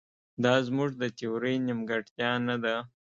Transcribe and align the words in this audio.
دا 0.43 0.53
زموږ 0.67 0.89
د 1.01 1.03
تیورۍ 1.17 1.55
نیمګړتیا 1.67 2.31
نه 2.47 2.55
ده. 2.63 2.75